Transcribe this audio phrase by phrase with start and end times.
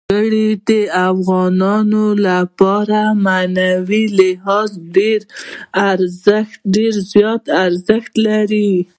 [0.09, 0.71] وګړي د
[1.09, 4.69] افغانانو لپاره په معنوي لحاظ
[6.75, 8.71] ډېر زیات ارزښت لري.